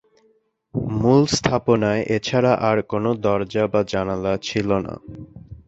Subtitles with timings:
[0.95, 4.93] মূল স্থাপনায় এছাড়া আর কোন দরজা বা জানালা ছিল না।